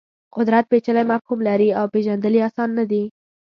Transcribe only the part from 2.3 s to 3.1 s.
یې اسان نه دي.